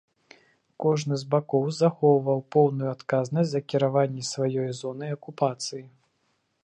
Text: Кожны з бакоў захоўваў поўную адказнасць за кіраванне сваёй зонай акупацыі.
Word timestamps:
Кожны 0.83 1.15
з 1.23 1.27
бакоў 1.33 1.67
захоўваў 1.81 2.39
поўную 2.55 2.89
адказнасць 2.95 3.51
за 3.55 3.61
кіраванне 3.75 4.23
сваёй 4.33 4.69
зонай 4.81 5.09
акупацыі. 5.21 5.83